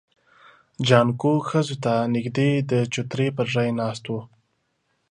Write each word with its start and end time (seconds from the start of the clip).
جانکو 0.87 1.31
ښځو 1.49 1.75
ته 1.83 1.93
نږدې 2.15 2.49
د 2.71 2.71
چوترې 2.93 3.27
پر 3.35 3.45
ژی 3.53 3.69
ناست 3.79 4.05
و. 4.09 4.13